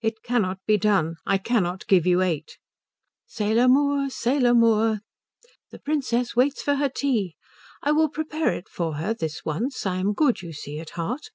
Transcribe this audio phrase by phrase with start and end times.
[0.00, 1.14] "It cannot be done.
[1.24, 2.58] I cannot give you eight."
[3.28, 4.98] "C'est l'amour, c'est l'amour....
[5.70, 7.36] The Princess waits for her tea.
[7.80, 9.86] I will prepare it for her this once.
[9.86, 11.30] I am good, you see, at heart.